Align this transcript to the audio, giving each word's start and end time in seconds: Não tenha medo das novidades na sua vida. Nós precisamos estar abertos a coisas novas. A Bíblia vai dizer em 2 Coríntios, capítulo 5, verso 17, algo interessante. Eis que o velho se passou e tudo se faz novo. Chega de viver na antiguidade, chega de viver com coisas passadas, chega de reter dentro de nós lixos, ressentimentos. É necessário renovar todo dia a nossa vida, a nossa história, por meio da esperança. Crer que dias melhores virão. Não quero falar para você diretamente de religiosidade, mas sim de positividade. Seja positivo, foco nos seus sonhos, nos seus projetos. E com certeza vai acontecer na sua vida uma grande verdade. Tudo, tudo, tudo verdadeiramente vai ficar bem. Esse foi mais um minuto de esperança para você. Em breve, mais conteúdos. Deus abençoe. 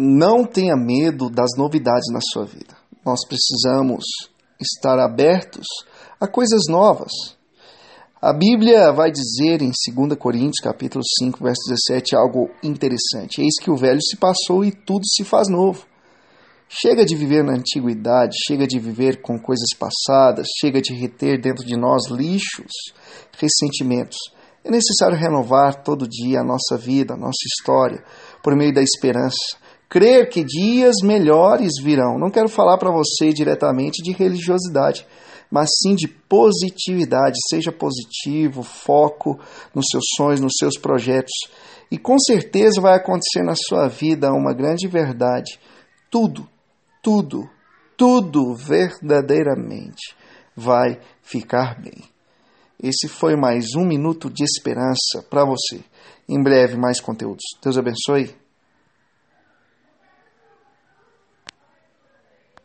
Não 0.00 0.44
tenha 0.44 0.76
medo 0.76 1.28
das 1.28 1.56
novidades 1.56 2.06
na 2.12 2.20
sua 2.32 2.44
vida. 2.44 2.72
Nós 3.04 3.18
precisamos 3.26 4.04
estar 4.60 4.96
abertos 4.96 5.66
a 6.20 6.28
coisas 6.28 6.68
novas. 6.68 7.10
A 8.22 8.32
Bíblia 8.32 8.92
vai 8.92 9.10
dizer 9.10 9.60
em 9.60 9.72
2 9.72 10.16
Coríntios, 10.16 10.60
capítulo 10.62 11.02
5, 11.18 11.42
verso 11.42 11.62
17, 11.68 12.14
algo 12.14 12.48
interessante. 12.62 13.40
Eis 13.40 13.58
que 13.60 13.72
o 13.72 13.76
velho 13.76 13.98
se 14.00 14.16
passou 14.16 14.64
e 14.64 14.70
tudo 14.70 15.02
se 15.04 15.24
faz 15.24 15.48
novo. 15.48 15.84
Chega 16.68 17.04
de 17.04 17.16
viver 17.16 17.42
na 17.42 17.54
antiguidade, 17.54 18.36
chega 18.46 18.68
de 18.68 18.78
viver 18.78 19.20
com 19.20 19.36
coisas 19.36 19.70
passadas, 19.76 20.46
chega 20.60 20.80
de 20.80 20.94
reter 20.94 21.40
dentro 21.40 21.66
de 21.66 21.76
nós 21.76 22.06
lixos, 22.08 22.70
ressentimentos. 23.36 24.18
É 24.62 24.70
necessário 24.70 25.16
renovar 25.16 25.82
todo 25.82 26.06
dia 26.06 26.38
a 26.38 26.44
nossa 26.44 26.76
vida, 26.76 27.14
a 27.14 27.16
nossa 27.16 27.42
história, 27.48 28.04
por 28.44 28.54
meio 28.54 28.72
da 28.72 28.80
esperança. 28.80 29.66
Crer 29.88 30.28
que 30.28 30.44
dias 30.44 30.96
melhores 31.02 31.72
virão. 31.82 32.18
Não 32.18 32.30
quero 32.30 32.48
falar 32.48 32.76
para 32.76 32.90
você 32.90 33.32
diretamente 33.32 34.02
de 34.02 34.12
religiosidade, 34.12 35.06
mas 35.50 35.70
sim 35.82 35.94
de 35.94 36.06
positividade. 36.06 37.38
Seja 37.48 37.72
positivo, 37.72 38.62
foco 38.62 39.38
nos 39.74 39.86
seus 39.90 40.04
sonhos, 40.16 40.40
nos 40.40 40.52
seus 40.58 40.78
projetos. 40.78 41.32
E 41.90 41.96
com 41.96 42.18
certeza 42.18 42.82
vai 42.82 42.96
acontecer 42.96 43.42
na 43.42 43.54
sua 43.54 43.88
vida 43.88 44.30
uma 44.30 44.52
grande 44.52 44.86
verdade. 44.86 45.58
Tudo, 46.10 46.46
tudo, 47.02 47.48
tudo 47.96 48.54
verdadeiramente 48.54 50.14
vai 50.54 51.00
ficar 51.22 51.80
bem. 51.80 52.04
Esse 52.80 53.08
foi 53.08 53.36
mais 53.36 53.74
um 53.74 53.86
minuto 53.86 54.28
de 54.28 54.44
esperança 54.44 55.24
para 55.30 55.46
você. 55.46 55.80
Em 56.28 56.42
breve, 56.42 56.76
mais 56.76 57.00
conteúdos. 57.00 57.42
Deus 57.62 57.78
abençoe. 57.78 58.47